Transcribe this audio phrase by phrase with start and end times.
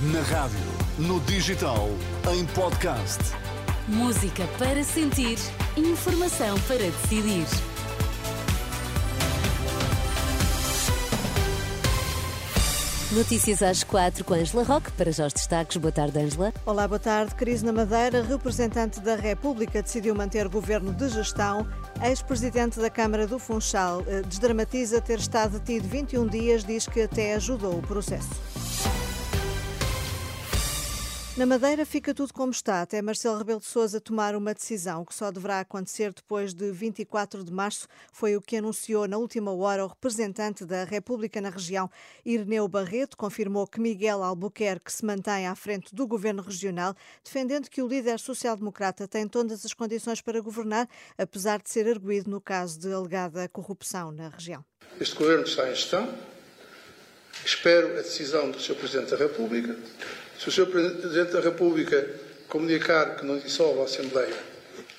[0.00, 0.60] Na rádio,
[0.96, 1.88] no digital,
[2.32, 3.18] em podcast.
[3.88, 5.36] Música para sentir,
[5.76, 7.44] informação para decidir.
[13.10, 14.92] Notícias às quatro com Angela Roque.
[14.92, 15.76] Para já os destaques.
[15.78, 16.54] Boa tarde, Angela.
[16.64, 17.34] Olá, boa tarde.
[17.34, 18.22] Crise na Madeira.
[18.22, 21.66] Representante da República decidiu manter governo de gestão.
[22.00, 27.34] Ex-presidente da Câmara do Funchal eh, desdramatiza ter estado detido 21 dias, diz que até
[27.34, 28.57] ajudou o processo.
[31.38, 35.14] Na Madeira fica tudo como está, até Marcelo Rebelo de Sousa tomar uma decisão que
[35.14, 39.84] só deverá acontecer depois de 24 de março, foi o que anunciou na última hora
[39.84, 41.88] o representante da República na região,
[42.26, 46.92] Ireneu Barreto, confirmou que Miguel Albuquerque se mantém à frente do governo regional,
[47.22, 52.28] defendendo que o líder social-democrata tem todas as condições para governar, apesar de ser arguído
[52.28, 54.64] no caso de alegada corrupção na região.
[55.00, 56.12] Este governo está em gestão.
[57.44, 58.74] Espero a decisão do Sr.
[58.74, 59.76] Presidente da República
[60.38, 60.66] se o Sr.
[60.66, 62.06] Presidente da República
[62.48, 64.36] comunicar que não dissolve a Assembleia,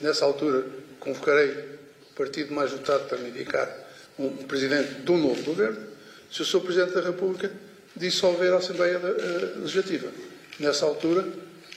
[0.00, 0.66] nessa altura
[0.98, 3.72] convocarei o partido mais votado para me indicar
[4.18, 5.78] um presidente de um novo governo.
[6.30, 6.60] Se o Sr.
[6.60, 7.50] Presidente da República
[7.94, 10.08] dissolver a Assembleia uh, Legislativa,
[10.58, 11.26] nessa altura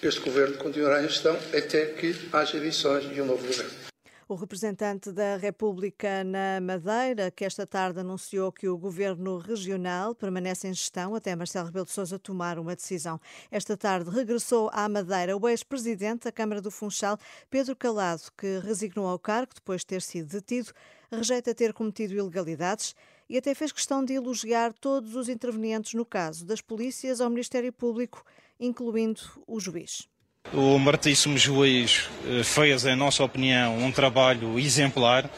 [0.00, 3.88] este governo continuará em gestão até que haja eleições e um novo governo
[4.28, 10.68] o representante da República na Madeira, que esta tarde anunciou que o governo regional permanece
[10.68, 13.18] em gestão até Marcelo Rebelo de Sousa tomar uma decisão.
[13.50, 17.18] Esta tarde regressou à Madeira o ex-presidente da Câmara do Funchal,
[17.48, 20.74] Pedro Calado, que resignou ao cargo depois de ter sido detido,
[21.10, 22.94] rejeita ter cometido ilegalidades
[23.30, 27.72] e até fez questão de elogiar todos os intervenientes no caso, das polícias ao Ministério
[27.72, 28.22] Público,
[28.60, 30.06] incluindo o juiz.
[30.52, 35.28] O Martíssimo Juiz eh, fez, em nossa opinião, um trabalho exemplar,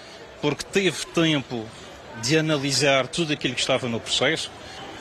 [0.41, 1.67] porque teve tempo
[2.23, 4.53] de analisar tudo aquilo que estava no processo.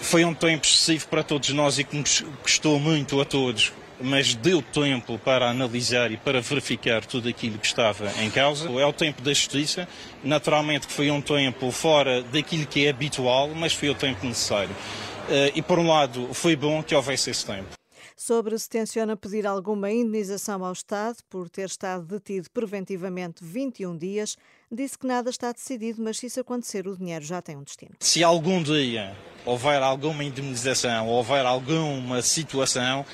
[0.01, 3.71] Foi um tempo excessivo para todos nós e que nos custou muito a todos,
[4.01, 8.67] mas deu tempo para analisar e para verificar tudo aquilo que estava em causa.
[8.67, 9.87] É o tempo da justiça.
[10.23, 14.75] Naturalmente que foi um tempo fora daquilo que é habitual, mas foi o tempo necessário.
[15.29, 17.78] Eh, e por um lado, foi bom que houvesse esse tempo
[18.19, 24.35] sobre se tenciona pedir alguma indenização ao Estado por ter estado detido preventivamente 21 dias.
[24.69, 27.93] Disse que nada está decidido, mas se isso acontecer, o dinheiro já tem um destino.
[28.01, 29.15] Se algum dia
[29.45, 33.05] houver alguma indemnização ou houver alguma situação,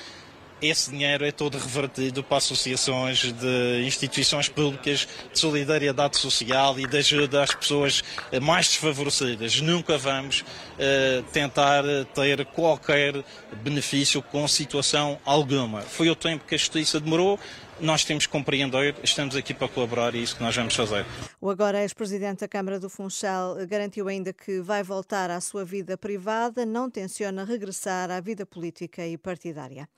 [0.60, 6.96] esse dinheiro é todo revertido para associações de instituições públicas de solidariedade social e de
[6.96, 8.02] ajuda às pessoas
[8.42, 9.60] mais desfavorecidas.
[9.60, 11.84] Nunca vamos uh, tentar
[12.14, 13.22] ter qualquer
[13.62, 15.82] benefício com situação alguma.
[15.82, 17.38] Foi o tempo que a justiça demorou,
[17.80, 21.04] nós temos que compreender, estamos aqui para colaborar e é isso que nós vamos fazer.
[21.40, 25.96] O agora ex-presidente da Câmara do Funchal garantiu ainda que vai voltar à sua vida
[25.96, 29.88] privada, não tenciona regressar à vida política e partidária.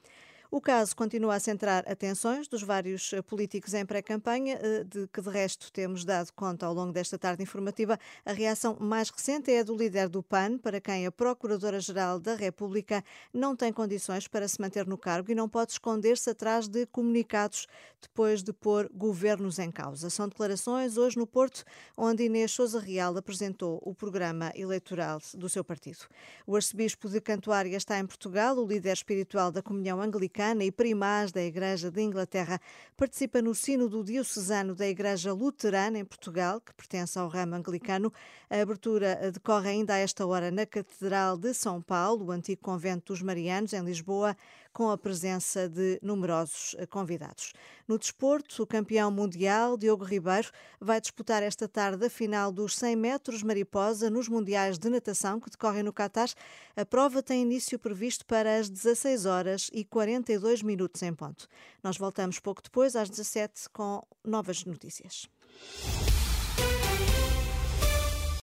[0.50, 5.20] O caso continua a centrar atenções dos vários eh, políticos em pré-campanha, eh, de que
[5.20, 7.98] de resto temos dado conta ao longo desta tarde informativa.
[8.25, 12.34] A reação mais recente é a do líder do PAN, para quem a Procuradora-Geral da
[12.34, 16.87] República não tem condições para se manter no cargo e não pode esconder-se atrás de
[16.87, 17.66] comunicados
[18.00, 20.08] depois de pôr governos em causa.
[20.08, 21.62] São declarações hoje no Porto,
[21.94, 26.06] onde Inês Souza Real apresentou o programa eleitoral do seu partido.
[26.47, 30.71] O arcebispo de Cantuária está em Portugal, o líder espiritual da Comunhão Anglicana Anglicana e
[30.71, 32.60] primaz da Igreja de Inglaterra.
[32.97, 38.12] Participa no Sínodo Diocesano da Igreja Luterana em Portugal, que pertence ao ramo anglicano.
[38.49, 43.12] A abertura decorre ainda a esta hora na Catedral de São Paulo, o antigo convento
[43.12, 44.37] dos Marianos, em Lisboa,
[44.73, 47.53] com a presença de numerosos convidados.
[47.87, 52.97] No desporto, o campeão mundial, Diogo Ribeiro, vai disputar esta tarde a final dos 100
[52.97, 56.29] metros mariposa nos Mundiais de Natação que decorrem no Catar.
[56.77, 61.47] A prova tem início previsto para as 16 horas e 42 minutos em ponto.
[61.83, 65.29] Nós voltamos pouco depois, às 17, com novas notícias.